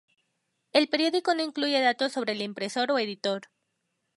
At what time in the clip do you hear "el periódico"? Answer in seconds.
0.73-1.35